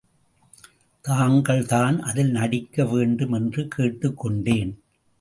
[1.01, 4.83] தாங்கள்தான் அதில் நடிக்க வேண்டும் என்று கேட்டுக் கொண்டேன்.